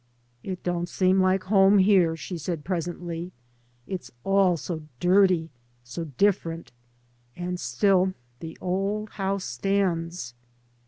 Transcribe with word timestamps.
"It 0.51 0.63
don't 0.63 0.89
seem 0.89 1.19
like 1.21 1.43
home 1.43 1.77
here," 1.77 2.17
she 2.17 2.35
said 2.39 2.63
presently." 2.65 3.33
It's 3.87 4.09
all 4.23 4.57
so 4.57 4.81
dirty, 4.99 5.51
so 5.83 6.05
different! 6.17 6.71
And 7.35 7.59
still 7.59 8.15
the 8.39 8.57
old 8.61 9.09
house 9.11 9.43
stands." 9.45 10.33